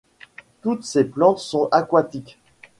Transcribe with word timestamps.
Toutes 0.63 0.83
ces 0.83 1.03
plantes 1.03 1.37
sont 1.37 1.67
aquatiques. 1.71 2.39